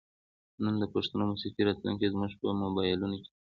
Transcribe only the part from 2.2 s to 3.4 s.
په موبایلونو کې ده.